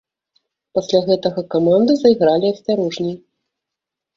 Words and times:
Пасля 0.77 1.01
гэтага 1.09 1.43
каманды 1.57 1.93
зайгралі 1.99 2.47
асцярожней. 2.55 3.15